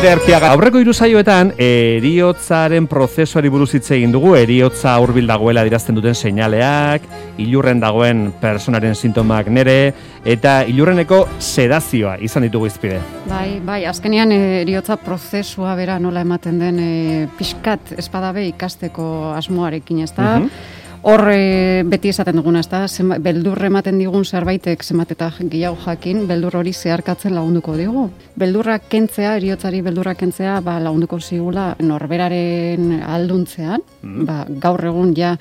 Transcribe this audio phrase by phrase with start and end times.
[0.00, 0.48] Nere Artiaga.
[0.54, 7.04] Aurreko hiru saioetan eriotzaren prozesuari buruz hitz egin dugu, eriotza hurbil dagoela dirazten duten seinaleak,
[7.44, 9.92] ilurren dagoen personaren sintomak nere
[10.24, 13.02] eta ilurreneko sedazioa izan ditugu izpide.
[13.28, 16.90] Bai, bai, azkenean eh, eriotza prozesua bera nola ematen den e,
[17.36, 20.38] pixkat espadabe ikasteko asmoarekin, ezta?
[20.38, 22.82] Mm Hor e, beti esaten duguna, ezta?
[23.24, 28.02] beldur ematen digun zerbaitek zenbat eta gehiago jakin, beldur hori zeharkatzen lagunduko digu.
[28.36, 34.26] Beldurra kentzea, eriotzari beldurra kentzea, ba, lagunduko zigula norberaren alduntzean, mm.
[34.28, 35.36] ba, gaur egun ja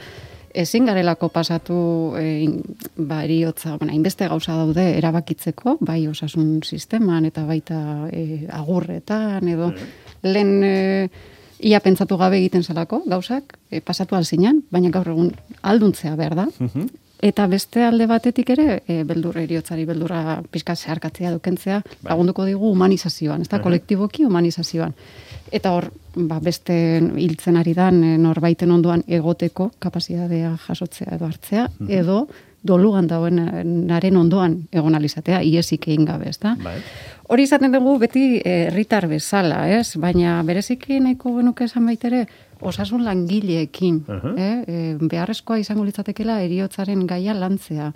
[0.55, 1.80] ezin garelako pasatu
[2.17, 2.47] e,
[2.95, 7.81] ba, eriotza, bueno, inbeste gauza daude erabakitzeko, bai osasun sisteman eta baita
[8.13, 9.91] e, agurretan edo mm.
[10.23, 10.55] lehen...
[10.63, 16.35] E, ia pentsatu gabe egiten zelako, gauzak, e, pasatu alzinan, baina gaur egun alduntzea behar
[16.35, 16.47] da.
[16.59, 16.89] Mhm.
[17.21, 22.11] Eta beste alde batetik ere, e, beldur eriotzari, beldurra pizka zeharkatzea dukentzea, bai.
[22.13, 24.93] lagunduko digu humanizazioan, ez da, kolektiboki humanizazioan.
[25.52, 26.73] Eta hor, ba, beste
[27.17, 31.92] hiltzen ari dan, e, norbaiten ondoan egoteko kapazitatea jasotzea edo hartzea, mhm.
[31.92, 32.27] edo
[32.64, 33.39] dolugan dauen
[33.87, 36.55] naren ondoan egon alizatea, iesik egin gabe, ez da?
[36.64, 36.77] Bai.
[37.30, 39.93] Hori izaten dugu beti eh, herritar bezala, ez?
[40.02, 42.25] Baina bereziki nahiko genuke esan baitere,
[42.59, 44.33] osasun langileekin, uh -huh.
[44.37, 44.64] eh?
[44.67, 47.93] E, beharrezkoa izango litzatekela eriotzaren gaia lantzea.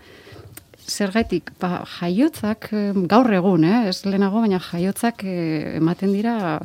[0.88, 2.70] Zergaitik, ba, jaiotzak
[3.08, 3.88] gaur egun, eh?
[3.90, 6.60] ez lehenago, baina jaiotzak eh, ematen dira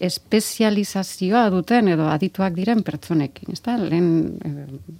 [0.00, 3.76] espezializazioa duten edo adituak diren pertsonekin, ezta?
[3.78, 4.08] Lehen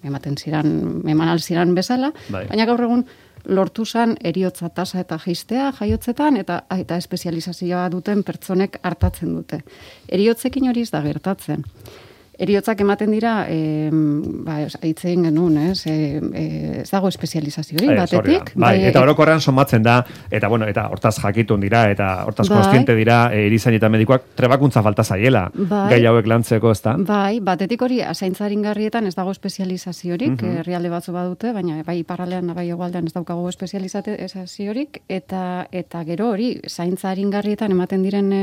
[0.05, 0.71] ematen ziran,
[1.09, 2.44] eman alziran bezala, bai.
[2.50, 3.06] baina gaur egun
[3.49, 9.62] lortu zan eriotza tasa eta jaistea jaiotzetan eta eta espezializazioa duten pertsonek hartatzen dute.
[10.09, 11.65] Eriotzekin hori ez da gertatzen
[12.40, 13.90] eriotzak ematen dira, e,
[14.46, 16.44] ba, aitzen genuen, ez, e, e,
[16.82, 18.54] ez dago espezializazio bai, batetik.
[18.54, 19.98] Bai, bai, eta orokorrean somatzen da,
[20.32, 22.56] eta bueno, eta hortaz jakitun dira, eta hortaz bai.
[22.56, 25.82] konstiente dira, e, erizain eta medikoak trebakuntza falta zaiela, bai.
[25.92, 26.96] gai hauek lantzeko, ez da?
[27.10, 32.50] Bai, batetik hori, asaintzarin garrietan ez dago espezializaziorik, mm herrialde batzu badute, baina bai paralean,
[32.56, 38.40] bai egualdean ez daukago espezializaziorik, eta, eta gero hori, zaintzarin garrietan ematen diren e,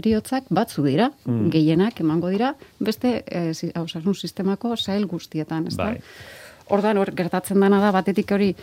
[0.00, 1.50] eriotzak batzu dira, mm.
[1.52, 5.84] gehienak emango dira, beste beste e, osasun sistemako sail guztietan, ezta?
[5.84, 6.00] Bai.
[6.70, 8.54] Ordan hor gertatzen dana da batetik hori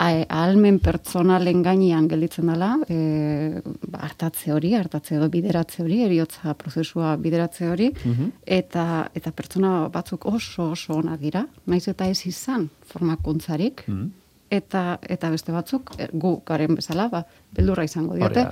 [0.00, 3.60] ahalmen pertsonalen gainean gelditzen dela, e,
[3.92, 8.30] hartatze hori, hartatze edo bideratze hori, eriotza prozesua bideratze hori, mhm.
[8.46, 14.08] eta, eta pertsona batzuk oso oso ona dira, naiz eta ez izan formakuntzarik, mhm.
[14.50, 18.46] eta, eta beste batzuk, e, gu garen bezala, ba, beldurra izango diote,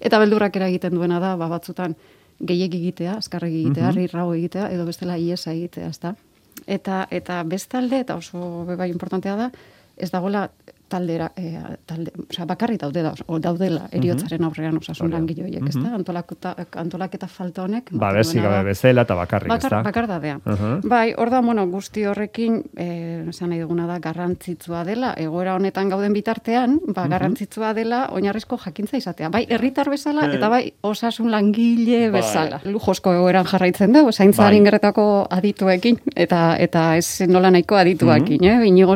[0.00, 1.92] eta beldurrak eragiten duena da, ba, batzutan,
[2.40, 4.34] gehiek egitea, azkarrek egitea, mm -hmm.
[4.36, 6.14] egitea, edo bestela iesa egitea, ezta?
[6.66, 9.50] Eta, eta bestalde, eta oso bai importantea da,
[9.96, 10.50] ez dagoela
[10.88, 13.98] taldera, e, talde, oza, bakarri daude da, o, daudela mhm.
[13.98, 15.94] eriotzaren aurrean osasun langile horiek, mm -hmm.
[15.96, 17.90] Antolaketa, antolaketa falta honek.
[17.92, 19.82] Ba, bezi gabe bezela eta bakarrik, Bakar, ezta?
[19.82, 20.40] Bakar dadea.
[20.84, 25.88] Bai, hor da, bueno, guzti horrekin, eh, esan nahi duguna da, garrantzitsua dela, egoera honetan
[25.88, 29.28] gauden bitartean, ba, garrantzitsua dela, oinarrizko jakintza izatea.
[29.28, 32.20] Bai, herritar bezala, eta bai, osasun langile bai.
[32.20, 32.60] bezala.
[32.62, 32.72] Bai.
[32.72, 34.70] Lujozko egoeran jarraitzen da, zaintzaren bai.
[34.70, 38.62] gerretako adituekin, eta eta ez nola nahiko adituekin, mm -hmm.
[38.62, 38.68] eh?
[38.68, 38.94] Inigo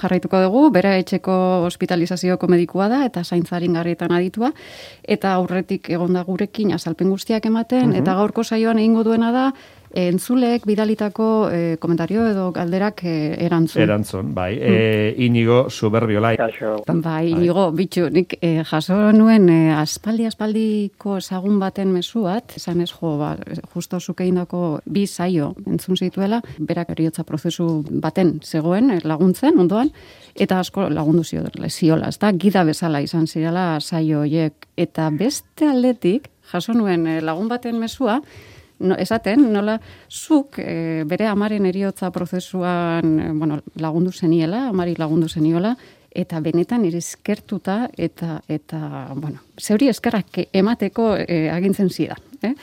[0.00, 1.34] jarraituko dugu, bera etxeko
[1.68, 4.52] hospitalizazioko medikua da eta zaintzarin garrietan aditua
[5.16, 9.46] eta aurretik egonda gurekin azalpen guztiak ematen eta gaurko saioan egingo duena da
[9.90, 13.82] entzuleek bidalitako e, komentario edo galderak e, erantzun.
[13.82, 14.54] Erantzun, bai.
[14.56, 14.74] Mm.
[14.76, 16.34] E, inigo suberbiola.
[16.38, 22.84] Bai, bai, inigo, bitxu, nik e, jaso nuen e, aspaldi aspaldiko ezagun baten mesuat, esan
[22.84, 23.34] ez jo, ba,
[23.74, 29.90] justo zukeindako bi saio entzun zituela, berak eriotza prozesu baten zegoen laguntzen, ondoan,
[30.38, 35.66] eta asko lagundu zio, ziola, ez da, gida bezala izan zirela saio horiek, eta beste
[35.66, 38.20] aldetik, jaso nuen lagun baten mesua,
[38.80, 39.78] no, esaten, nola,
[40.10, 45.76] zuk e, bere amaren eriotza prozesuan e, bueno, lagundu zeniela, amari lagundu zeniola,
[46.10, 48.80] eta benetan ere eskertuta eta, eta
[49.14, 52.18] bueno, zeuri eskerrak emateko e, agintzen zida.
[52.42, 52.54] Eh?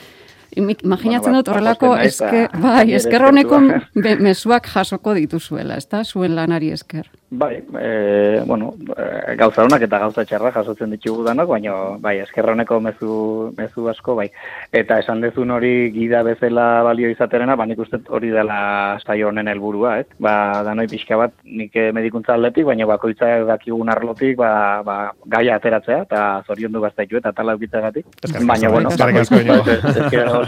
[0.58, 3.60] Imaginatzen dut horrelako esker, bai, eskerroneko
[4.26, 7.08] mezuak jasoko dituzuela, ez da, zuen lanari esker.
[7.30, 12.80] Bai, e, bueno, e, gauza honak eta gauza txarra jasotzen ditugu danak, baina bai, eskerroneko
[12.80, 13.10] mezu,
[13.58, 14.30] mezu asko, bai.
[14.72, 19.50] Eta esan dezun hori gida bezala balio izaterena, ba nik uste hori dela saio honen
[19.52, 20.06] helburua, eh?
[20.24, 24.50] Ba, danoi pixka bat, nik medikuntza aldetik, baina bakoitza dakigun arlotik, ba,
[24.86, 24.96] ba,
[25.28, 28.06] gaia ateratzea, eta zorion du gaztaitu eta tala gatik.
[28.48, 28.88] Baina, bueno,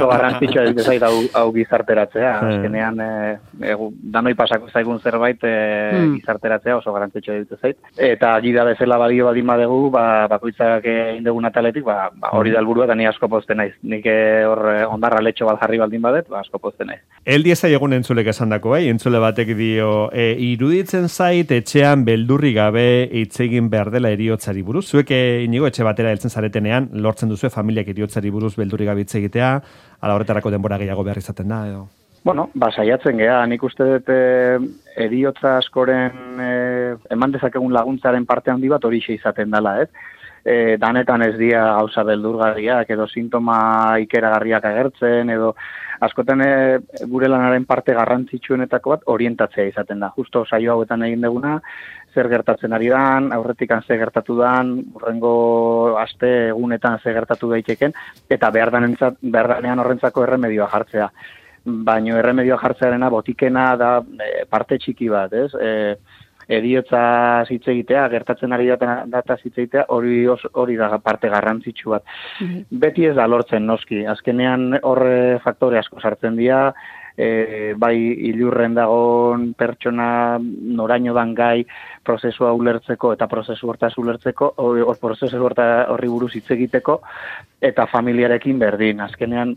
[0.00, 2.34] oso garrantzitsua ez zait hau, hau gizarteratzea.
[2.40, 2.56] Hmm.
[2.56, 3.76] Azkenean, e,
[4.16, 5.54] danoi pasako zaigun zerbait e,
[6.16, 7.76] gizarteratzea ezagutzea oso garantzitsua dut zait.
[7.96, 12.60] Eta gida bezala balio badin badegu, ba, bakoitzak egin dugun ataletik, ba, ba, hori da
[12.60, 13.74] helburua da ni asko pozten naiz.
[13.82, 17.00] Nik eh, hor eh, ondarra letxo bat jarri baldin badet, ba, asko pozten naiz.
[17.24, 18.88] El dieza egun entzulek esan dako, eh?
[18.90, 24.86] entzule batek dio, e, iruditzen zait etxean beldurri gabe itzegin behar dela eriotzari buruz.
[24.90, 25.10] Zuek
[25.44, 29.52] inigo etxe batera heltzen zaretenean, lortzen duzu familiak eriotzari buruz beldurri gabe itzegitea,
[30.00, 31.88] ala horretarako denbora gehiago behar izaten da, edo?
[32.22, 34.22] Bueno, ba, saiatzen geha, nik uste dut e,
[35.06, 36.50] eriotza askoren e,
[37.16, 39.88] eman dezakegun laguntzaren parte handi bat hori izaten dela, ez?
[40.44, 45.54] E, danetan ez dia gauza beldurgarriak edo sintoma ikeragarriak agertzen edo
[46.00, 46.52] askotan e,
[47.08, 50.12] gure lanaren parte garrantzitsuenetako bat orientatzea izaten da.
[50.16, 51.58] Justo saio hauetan egin deguna,
[52.14, 57.92] zer gertatzen ari dan, aurretikan zer gertatu dan, urrengo aste egunetan zer gertatu daiteken,
[58.30, 58.72] eta behar,
[59.20, 61.10] behar danean horrentzako erremedioa jartzea
[61.64, 65.50] baino erremedio jartzearena botikena da e, parte txiki bat, ez?
[65.54, 65.96] E,
[66.50, 67.00] ediotza
[67.46, 72.06] hitz egitea, gertatzen ari data, data hitz egitea, hori hori da parte garrantzitsu bat.
[72.40, 76.72] Mm Beti ez da lortzen noski, azkenean horre faktore asko sartzen dira,
[77.20, 77.96] e, bai
[78.30, 81.64] ilurren dagoen pertsona noraino dan gai
[82.06, 87.00] prozesua ulertzeko eta prozesu hortaz ulertzeko, hor prozesu horri buruz hitz egiteko,
[87.60, 89.00] eta familiarekin berdin.
[89.04, 89.56] Azkenean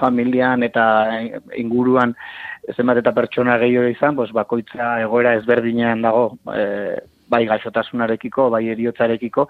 [0.00, 0.84] familian eta
[1.60, 2.14] inguruan
[2.74, 6.64] zenbat eta pertsona gehiago izan, pues, bakoitza egoera ezberdinean dago, e,
[7.30, 9.46] bai gaixotasunarekiko, bai eriotzarekiko,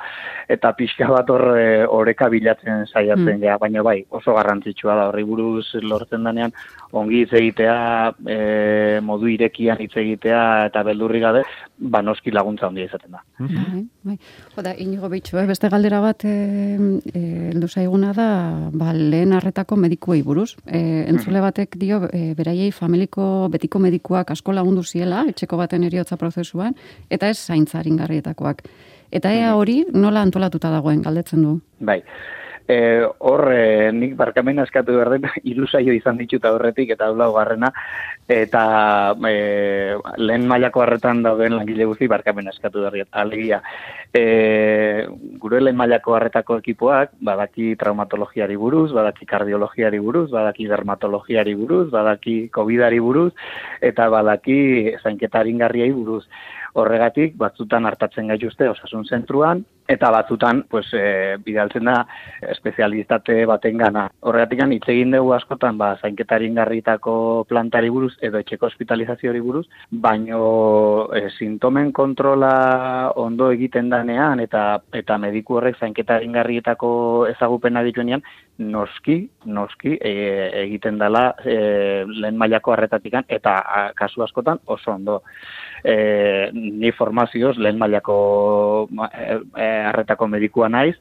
[0.48, 3.58] eta pixka bat hor e, oreka bilatzen saiatzen mm.
[3.60, 6.54] baina bai, oso garrantzitsua da, horri buruz lortzen danean,
[6.92, 7.76] ongi hitz egitea,
[8.30, 8.38] e,
[9.04, 11.44] modu irekian hitz egitea, eta beldurri gabe,
[11.78, 13.24] ba noski laguntza handia izaten da.
[13.42, 14.16] Mm bai, bai.
[14.54, 15.46] Joda, inigo bitxu, eh?
[15.48, 16.78] beste galdera bat, e,
[17.12, 18.28] e, zaiguna da,
[18.72, 20.54] ba, lehen arretako medikuei buruz.
[20.66, 21.44] E, entzule mm.
[21.48, 26.76] batek dio, e, beraiei familiko betiko medikuak asko lagundu ziela, etxeko baten eriotza prozesuan,
[27.10, 28.54] eta ez zain zaintza
[29.14, 29.58] Eta ea mm.
[29.58, 31.60] hori nola antolatuta dagoen galdetzen du?
[31.78, 32.02] Bai.
[32.66, 37.68] E, hor, e, nik barkamen askatu berden, ilusaio izan dituta horretik, eta hau garrena,
[38.26, 38.62] eta
[39.28, 39.34] e,
[40.16, 43.60] lehen mailako harretan dauden langile guzti barkamen askatu berden, alegia.
[44.16, 45.04] E,
[45.42, 52.48] gure lehen mailako harretako ekipoak, badaki traumatologiari buruz, badaki kardiologiari buruz, badaki dermatologiari buruz, badaki
[52.48, 53.32] covidari buruz,
[53.84, 56.24] eta badaki zainketarin garriai buruz.
[56.74, 61.96] Horregatik, batzutan hartatzen gaituzte osasun zentruan, eta batzutan pues, e, bidaltzen da
[62.50, 64.06] espezialistate baten gana.
[64.20, 71.08] Horregatik, hitz egin dugu askotan, ba, zainketarien garritako plantari buruz edo etxeko hospitalizazioari buruz, baino
[71.14, 78.24] e, sintomen kontrola ondo egiten danean eta eta mediku horrek zainketaren garrietako ezagupena dituenean,
[78.58, 80.12] noski, noski e,
[80.62, 83.56] egiten dela e, lehen mailako harretatikan eta
[83.98, 85.22] kasu askotan oso ondo
[85.82, 90.96] e, ni formazioz lehen mailako e, e, arretako medikua naiz,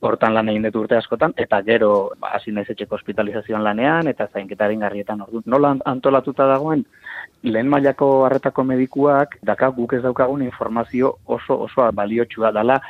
[0.00, 4.80] hortan lan egin urte askotan, eta gero ba, hasi naiz etxeko hospitalizazioan lanean, eta zainketaren
[4.80, 5.42] garrietan ordu.
[5.44, 6.86] Nola antolatuta dagoen,
[7.44, 12.80] lehen mailako harretako medikuak, daka guk ez daukagun informazio oso oso baliotsua dela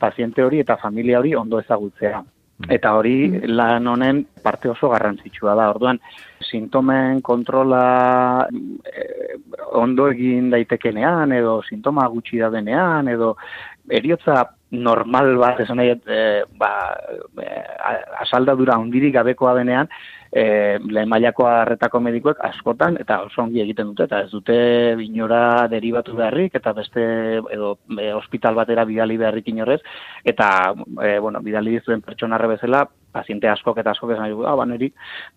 [0.00, 2.24] paziente hori eta familia hori ondo ezagutzea.
[2.56, 3.52] Eta hori mm.
[3.52, 5.68] lan honen parte oso garrantzitsua da.
[5.74, 6.00] Orduan,
[6.40, 7.82] sintomen kontrola
[8.48, 9.36] eh,
[9.76, 13.34] ondo egin daitekenean, edo sintoma gutxi da denean, edo
[13.90, 16.20] eriotza normal bat, esan nahi, e,
[16.58, 16.70] ba,
[17.38, 17.48] e,
[18.24, 19.88] asaldadura ondirik gabekoa denean,
[20.32, 24.58] e, lehen mailako harretako medikoek askotan eta oso ongi egiten dute eta ez dute
[24.98, 27.06] binora deribatu beharrik eta beste
[27.54, 29.80] edo e, hospital batera bidali beharrik inorrez
[30.24, 30.50] eta
[31.02, 32.84] e, bueno, bidali dizuen pertsonarre bezala
[33.16, 34.90] paziente askok eta askok esan ah, ba, niri,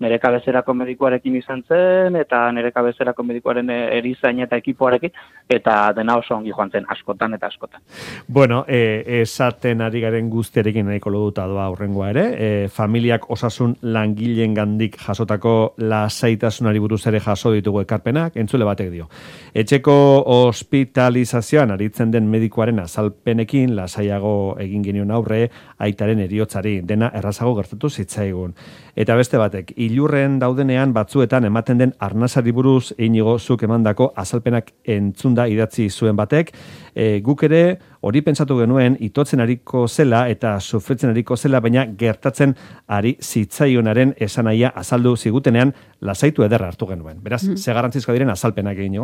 [0.03, 5.15] nire kabezerako medikuarekin izan zen, eta nire kabezerako medikuaren erizain eta ekipoarekin,
[5.49, 7.81] eta dena oso ongi joan zen askotan eta askotan.
[8.27, 14.53] Bueno, e, esaten ari garen guztiarekin nahiko loduta doa aurrengoa ere, e, familiak osasun langileen
[14.57, 19.09] gandik jasotako lasaitasunari buruz ere jaso ditugu ekarpenak, entzule batek dio.
[19.57, 19.95] Etxeko
[20.35, 25.47] hospitalizazioan aritzen den medikuaren azalpenekin lasaiago egin genion aurre,
[25.79, 28.53] aitaren eriotzari, dena errazago gertatu zitzaigun.
[28.95, 35.47] Eta beste batek, ilurren daudenean batzuetan ematen den arnazari buruz inigo zuk emandako azalpenak entzunda
[35.47, 36.51] idatzi zuen batek,
[36.95, 42.55] e, guk ere hori pentsatu genuen itotzen ariko zela eta sufritzen ariko zela, baina gertatzen
[42.87, 47.21] ari zitzaionaren esanaia azaldu zigutenean lasaitu ederra hartu genuen.
[47.23, 47.57] Beraz, mm.
[47.57, 48.99] ze garantzizko diren azalpenak egin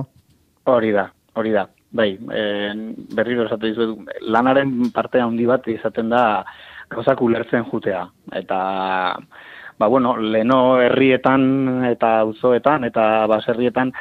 [0.65, 1.67] Hori da, hori da.
[1.95, 2.41] Bai, e,
[3.15, 6.43] berriro esatu dizuet, lanaren partea handi bat izaten da
[6.89, 8.05] gauzak ulertzen jutea.
[8.33, 8.59] Eta,
[9.77, 13.93] ba, bueno, leno herrietan eta auzoetan eta baserrietan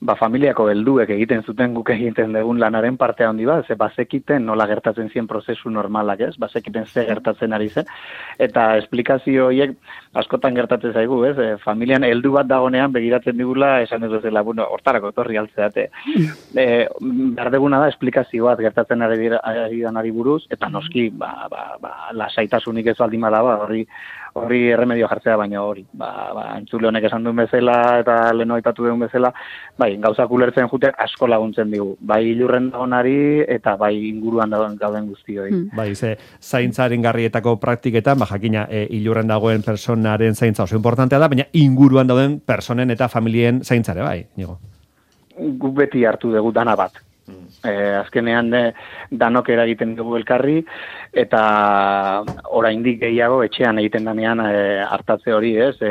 [0.00, 4.66] ba, familiako helduek egiten zuten guk egiten dugun lanaren parte handi bat, ze bazekiten nola
[4.66, 6.36] gertatzen zien prozesu normalak, ez?
[6.40, 7.88] Bazekiten ze gertatzen ari zen.
[8.38, 9.76] Eta esplikazio horiek
[10.14, 11.36] askotan gertatzen zaigu, ez?
[11.38, 15.90] E, familian heldu bat dagonean begiratzen digula esan ez dela, bueno, hortarako etorri altzeate.
[16.56, 16.66] E,
[17.00, 22.86] behar da esplikazio bat gertatzen ari, ari, ari buruz, eta noski, ba, ba, ba, lasaitasunik
[22.86, 23.86] ez aldima da, ba, hori
[24.38, 25.84] horri erremedio jartzea baina hori.
[25.92, 29.32] Ba, ba, entzule honek esan duen bezala eta leno aipatu duen bezala,
[29.78, 31.94] bai, gauza kulertzen jute asko laguntzen digu.
[32.00, 33.16] Bai, ilurren dagonari
[33.48, 35.50] eta bai inguruan dagoen gauden guztioi.
[35.50, 35.68] Hmm.
[35.76, 41.28] Bai, ze, zaintzaren garrietako praktiketan, ba, jakina, e, ilurren dagoen personaren zaintza oso importantea da,
[41.28, 44.58] baina inguruan dauden personen eta familien zaintzare, bai, nigo.
[45.36, 47.09] Guk beti hartu dugu dana bat.
[47.60, 48.60] E, azkenean de,
[49.10, 50.60] danok eragiten dugu elkarri
[51.22, 51.40] eta
[52.56, 54.52] oraindik gehiago etxean egiten danean e,
[54.86, 55.74] hartatze hori, ez?
[55.84, 55.90] E,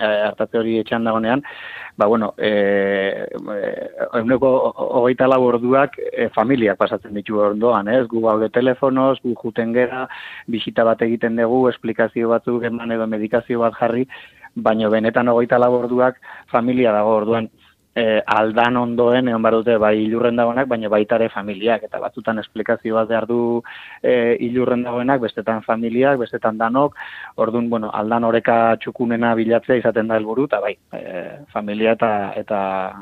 [0.00, 1.44] hartatze hori etxean dagonean,
[1.96, 3.26] ba bueno, eh
[4.40, 8.04] hogeita lau orduak e, familiak pasatzen ditu ondoan, ez?
[8.08, 10.06] Gu gaude telefonoz, gu juten gera,
[10.46, 14.06] bisita bat egiten dugu, esplikazio batzuk eman edo medikazio bat jarri,
[14.54, 16.16] baino benetan hogeita lau orduak
[16.50, 17.48] familia dago orduan
[18.00, 22.96] e, aldan ondoen egon bar dute bai ilurren dagoenak, baina baitare familiak eta batzutan esplikazio
[22.96, 23.40] bat behar du
[24.02, 26.96] e, ilurren dagoenak, bestetan familiak, bestetan danok,
[27.44, 32.60] orduan, bueno, aldan oreka txukunena bilatzea izaten da helburu eta bai, e, familia eta eta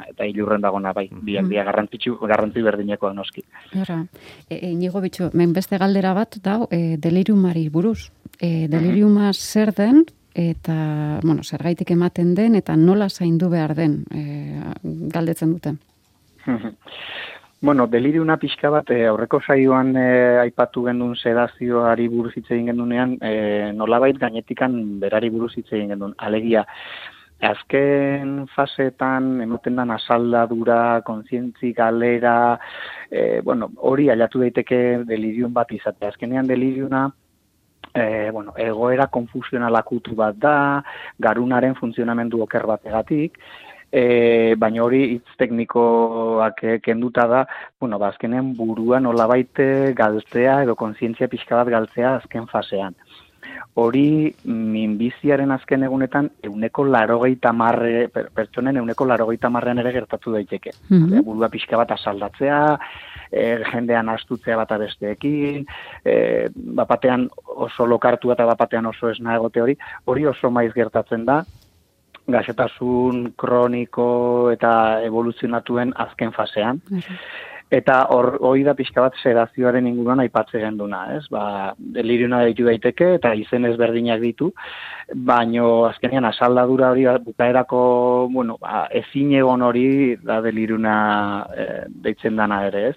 [0.08, 1.52] eta ilurren dagoena bai, biak mm.
[1.54, 3.44] biak garrantzitsu garrantzi berdineko noski.
[3.78, 4.02] Ora,
[4.48, 8.10] e, e, nigo bitxu, men beste galdera bat da, e, deliriumari buruz.
[8.38, 10.04] E, deliriuma zer den,
[10.38, 14.22] eta, bueno, zergaitik ematen den, eta nola zaindu behar den, e,
[15.10, 15.72] galdetzen dute.
[17.66, 20.06] bueno, deliriuna pixka bat, e, aurreko saioan e,
[20.44, 26.14] aipatu gendun sedazioari buruz hitz egin gendunean, e, nolabait gainetikan berari buruz hitz egin gendun.
[26.18, 26.64] Alegia,
[27.42, 32.60] azken fasetan ematen dan asaldadura, kontzientzi galera,
[33.10, 36.06] e, bueno, hori alatu daiteke delirium bat izate.
[36.06, 37.08] Azkenean deliriuna,
[37.94, 40.82] e, bueno, egoera konfusionala kutu bat da,
[41.18, 43.38] garunaren funtzionamendu oker bategatik,
[43.90, 47.46] e, baina hori hitz teknikoak kenduta da,
[47.80, 48.12] bueno, ba,
[48.56, 52.94] buruan baite galtzea edo kontzientzia pixka bat galtzea azken fasean.
[53.74, 60.72] Hori minbiziaren azken egunetan euneko larogeita marre, pertsonen euneko larogeita marrean ere gertatu daiteke.
[60.88, 62.78] Mm Burua pixka bat asaldatzea,
[63.32, 65.64] e, jendean astutzea bat abesteekin,
[66.04, 66.16] e,
[66.54, 71.42] bapatean oso lokartu eta bapatean oso esna egote hori, hori oso maiz gertatzen da,
[72.28, 74.08] gaxotasun kroniko
[74.52, 74.72] eta
[75.06, 76.82] evoluzionatuen azken fasean.
[77.70, 81.24] Eta hor, hori da pixka bat sedazioaren inguruan aipatze genduna, ez?
[81.28, 84.48] Ba, deliriuna ditu daiteke eta izen ezberdinak ditu,
[85.28, 87.80] baino azkenean asaldadura hori bukaerako,
[88.32, 90.94] bueno, ba, ezin egon hori da deliruna
[91.52, 91.66] e,
[92.06, 92.96] deitzen dana ere, ez?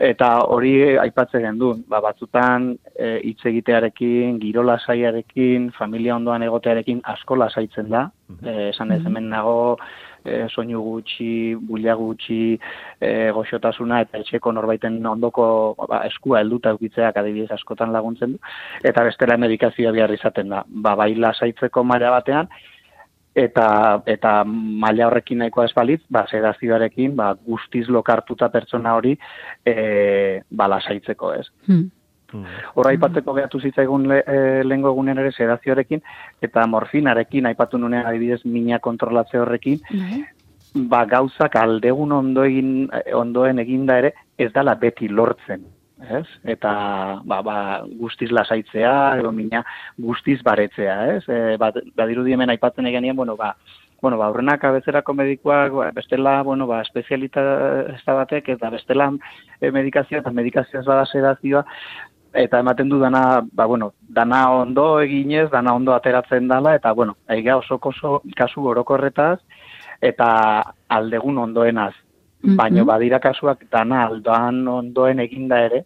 [0.00, 7.36] Eta hori aipatze gendu, ba, batzutan e, hitz egitearekin, giro lasaiarekin, familia ondoan egotearekin asko
[7.42, 8.06] lasaitzen da,
[8.38, 9.76] e, esan ez hemen nago,
[10.24, 12.58] e, soinu gutxi, bulia gutxi,
[13.00, 15.44] e, goxotasuna eta etxeko norbaiten ondoko
[15.88, 18.42] ba, eskua helduta ukitzeak adibidez askotan laguntzen du,
[18.84, 20.64] eta bestela medikazioa behar izaten da.
[20.66, 22.50] Ba, bai lasaitzeko maila batean,
[23.34, 29.16] eta eta maila horrekin nahikoa ez balitz, ba, sedazioarekin, ba, guztiz lokartuta pertsona hori
[29.64, 31.46] e, ba, lasaitzeko ez.
[31.68, 31.88] Hmm.
[32.74, 36.02] Horra aipatzeko gehatu zitzaigun le, e, lehenko egunen ere sedazioarekin,
[36.42, 40.22] eta morfinarekin aipatu nunean adibidez mina kontrolatze horrekin, bai.
[40.92, 45.66] ba gauzak aldegun ondo egin, ondoen eginda ere, ez dala beti lortzen.
[46.00, 46.24] Ez?
[46.48, 46.70] Eta
[47.28, 47.56] ba, ba,
[48.00, 49.60] guztiz lasaitzea, edo mina
[50.00, 50.96] guztiz baretzea.
[51.16, 51.22] Ez?
[51.28, 53.52] E, ba, badiru diemen aipatzen egenean, bueno, ba,
[54.00, 57.42] bueno, ba, aurrenak abezerako medikoak, ba, bestela, bueno, ba, espezialita
[57.92, 59.10] ez batek, eta bestela
[59.60, 61.64] e, medikazioa, eta medikazioa ez bada sedazioa,
[62.32, 67.16] eta ematen du dana, ba, bueno, dana ondo eginez, dana ondo ateratzen dala, eta, bueno,
[67.28, 69.40] eiga oso koso kasu orokorretaz,
[70.00, 70.28] eta
[70.88, 71.94] aldegun ondoenaz.
[72.42, 75.84] Mm Baina badira kasuak dana aldoan ondoen eginda ere,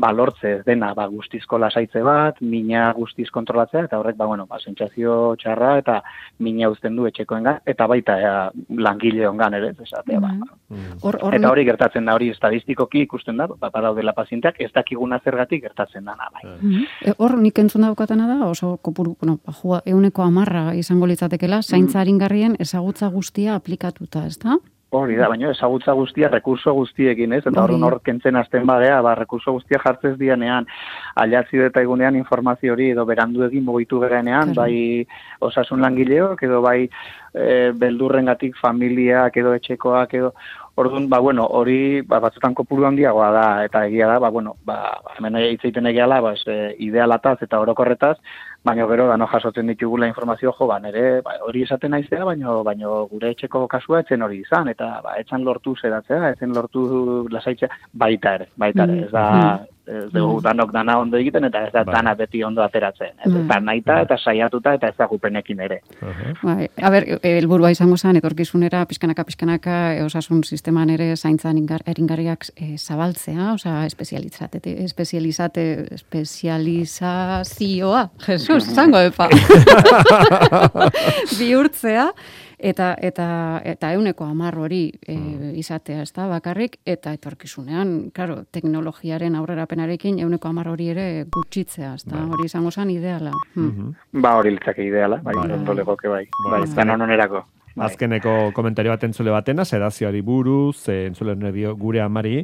[0.00, 4.46] ba, lortze ez dena, ba, guztizko lasaitze bat, mina guztiz kontrolatzea, eta horrek, ba, bueno,
[4.50, 5.98] ba, sentsazio txarra, eta
[6.44, 8.34] mina uzten du etxekoengan, eta baita ea,
[8.80, 10.32] langile ongan ere, esatea, ba.
[10.70, 10.98] Mm.
[11.36, 16.08] Eta hori gertatzen da, hori estadistikoki ikusten da, ba, badaudela pazienteak, ez dakiguna zergatik gertatzen
[16.08, 16.44] da, bai.
[16.56, 16.88] Mm.
[17.04, 21.62] E, hor, nik entzun daukatena da, oso kopuru, bueno, ba, jua, euneko amarra izango litzatekela,
[21.62, 24.58] zaintzarin garrien ezagutza guztia aplikatuta, ez da?
[24.90, 27.44] Hori da, baina ezagutza guztia rekurso guztiekin, ez?
[27.46, 27.76] Eta hori.
[27.86, 30.66] hor kentzen azten badea, ba, rekurso guztia jartzez dianean,
[31.14, 35.06] aliazio eta egunean informazio hori edo berandu egin mugitu berenean, bai
[35.46, 40.32] osasun langileok, edo bai e, beldurrengatik familiak edo etxekoak edo
[40.80, 44.78] Orduan, ba, bueno, hori ba, batzutan kopuru handiagoa da, eta egia da, ba, bueno, ba,
[45.18, 46.32] hemen egiten egia da, ba,
[46.86, 48.14] idealataz eta orokorretaz,
[48.64, 52.54] baina gero da no jasotzen ditugula informazio jo, ba, nere, ba, hori esaten naizea, baina
[52.64, 56.86] baina gure etxeko kasua etzen hori izan, eta ba, etzan lortu zeratzea, etzen lortu
[57.28, 57.68] lasaitzea,
[58.04, 60.42] baita ere, baita ere, ez da, mm ez dugu mm.
[60.44, 61.94] danok dana ondo egiten eta ez da bai.
[61.94, 63.12] dana beti ondo ateratzen.
[63.18, 63.64] Ez da mm.
[63.66, 65.78] naita eta saiatuta eta ez da gupenekin ere.
[66.42, 71.80] Bai, a ber, helburua izango zen etorkizunera pizkanaka pizkanaka e, osasun sisteman ere zaintzan ingar,
[71.90, 75.62] eringarriak e, zabaltzea, osea espezializate espezializate
[75.96, 78.02] espezializazioa.
[78.26, 79.26] Jesus, izango epa.
[81.38, 82.06] Bihurtzea
[82.60, 83.26] eta eta
[83.64, 85.52] eta euneko hamar hori e, mm.
[85.60, 92.04] izatea ez da bakarrik eta etorkizunean claro teknologiaren aurrerapenarekin euneko hamar hori ere gutxitzea ez
[92.04, 92.26] da bai.
[92.34, 93.94] hori izango zen ideala hmm.
[94.20, 95.52] ba hori litzake ideala bai, bai.
[95.56, 96.90] ondo legoke bai bai, bai.
[97.00, 97.86] onerako Bai.
[97.86, 101.36] Azkeneko komentario bat entzule batena, sedazioari buruz, entzule
[101.78, 102.40] gure amari,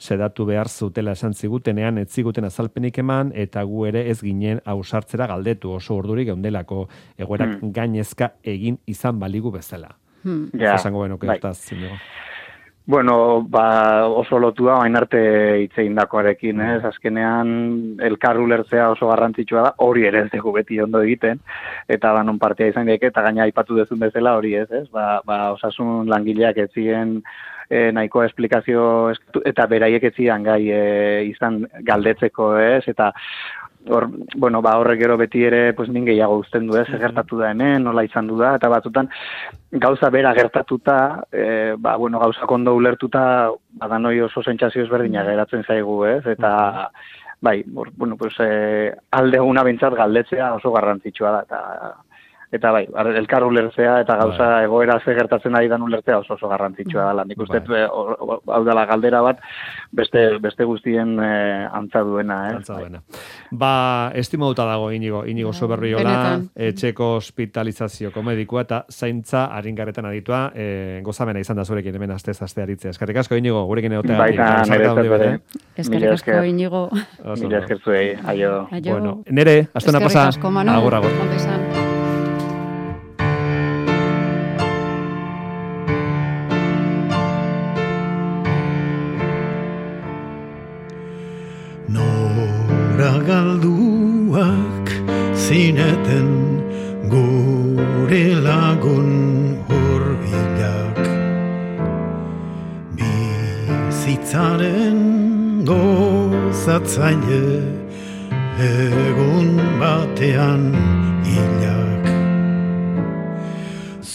[0.00, 5.26] sedatu behar zutela esan zigutenean, ez ziguten azalpenik eman, eta gu ere ez ginen ausartzera
[5.28, 6.86] galdetu oso urdurik geundelako
[7.18, 7.72] egoerak hmm.
[7.76, 9.92] gainezka egin izan baligu bezala.
[10.22, 10.48] Hmm.
[10.56, 11.38] Ja, Esango beno, bai.
[12.86, 16.60] Bueno, ba, oso lotua bain arte hmm.
[16.60, 16.84] ez?
[16.84, 21.38] Azkenean, elkarru lertzea oso garrantzitsua da, hori ere ez dugu beti ondo egiten,
[21.86, 24.88] eta da non partia izan daike, eta gaina aipatu dezun bezala hori ez, ez?
[24.90, 27.20] Ba, ba osasun langileak ez ziren
[27.70, 28.82] e, nahiko esplikazio
[29.46, 30.82] eta beraiek etzian gai e,
[31.30, 32.82] izan galdetzeko, ez?
[32.90, 33.12] Eta
[33.88, 36.86] hor, bueno, ba, horrek gero beti ere, pues, min gehiago uzten du, ez?
[36.88, 39.08] Gertatu da hemen, nola izan du da, eta batzutan
[39.70, 40.98] gauza bera gertatuta,
[41.32, 43.22] e, ba, bueno, gauza kondo ulertuta,
[43.80, 46.22] badanoi oso sentsazio ezberdina geratzen zaigu, ez?
[46.34, 46.52] Eta,
[47.40, 52.09] bai, bueno, pues, e, alde una bintzat galdetzea oso garrantzitsua da, eta
[52.52, 52.84] eta bai,
[53.16, 54.64] elkar ulertzea eta gauza bai.
[54.64, 57.24] egoera ze gertatzen ari dan ulertzea oso oso garrantzitsua da.
[57.24, 57.82] Nik uste bai.
[57.86, 59.38] hau dela galdera bat
[59.92, 62.56] beste beste guztien eh, antza duena, eh.
[62.56, 63.02] Antza duena.
[63.50, 71.40] Ba, estimatuta dago Inigo, Inigo Soberriola, etxeko hospitalizazioko medikua eta zaintza aringarretan aditua, eh, gozamena
[71.40, 72.90] izan da zurekin hemen astez aste aritzea.
[72.90, 74.18] Eskerrik asko Inigo, gurekin egotea.
[74.18, 75.38] Baita, nire
[75.76, 76.88] Eskerrik asko Inigo.
[77.40, 78.68] Mila esker zuei, aio.
[78.70, 80.28] Bueno, nere, astena pasa.
[80.30, 81.89] Agur, agur.
[93.18, 94.86] Galduak
[95.34, 96.30] zineten
[97.12, 99.10] gure lagun
[99.68, 101.00] horbilak.
[102.98, 105.00] Bizitzaren
[105.70, 107.46] gozatzaile
[108.70, 110.62] egun batean
[111.28, 112.04] hilak.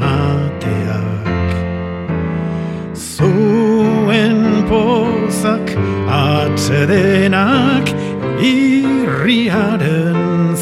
[0.00, 1.50] ateak.
[2.94, 4.38] Zuen
[4.70, 5.68] pozak
[6.06, 7.86] atzedenak
[8.40, 10.20] irriaren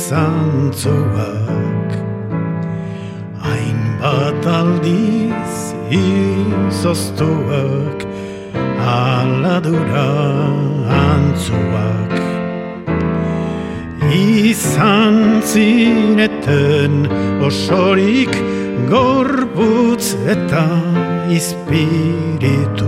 [0.08, 1.90] zantzuak.
[3.44, 5.54] Hainbat aldiz
[6.00, 7.18] izoztuak
[8.86, 10.10] aladura
[11.04, 12.25] antzuak
[14.12, 17.06] izan zineten
[17.42, 18.36] osorik
[18.90, 20.66] gorputz eta
[21.32, 22.86] izpirituz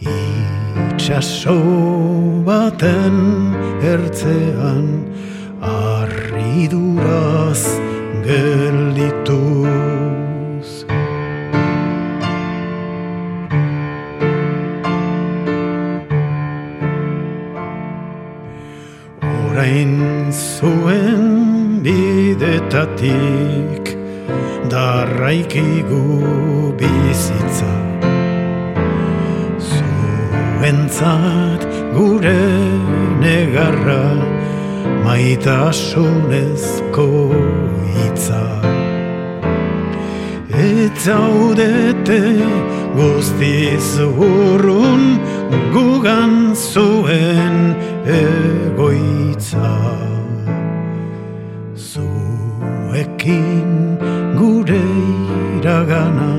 [0.00, 1.58] itxaso
[2.46, 3.16] baten
[3.94, 4.86] ertzean
[5.74, 7.62] arriduraz
[8.26, 10.05] geldituz
[22.94, 23.96] bidetatik
[24.70, 26.22] darraikigu
[26.78, 27.74] bizitza.
[30.60, 31.62] Bentzat
[31.94, 32.44] gure
[33.20, 34.04] negarra
[35.04, 37.08] maitasunezko
[37.94, 38.44] hitza.
[40.56, 42.22] Eta udete
[42.96, 45.02] guztiz urrun
[45.72, 47.56] gugan zuen
[48.06, 50.05] egoitza
[52.96, 54.00] Zuekin
[54.40, 54.84] gure
[55.58, 56.32] iragana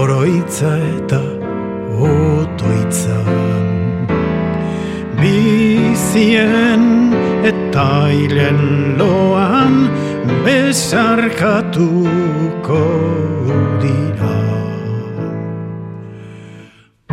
[0.00, 1.20] oroitza eta
[2.08, 3.18] otoitza
[5.20, 6.86] Bizien
[7.50, 8.62] eta hilen
[8.96, 9.74] loan
[10.46, 11.84] besarkatuko
[13.84, 14.40] dira.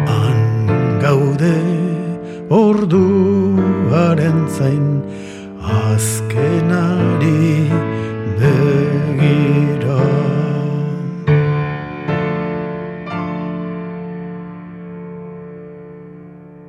[0.07, 0.39] Han
[1.03, 1.59] gaude
[2.63, 4.87] orduaren zain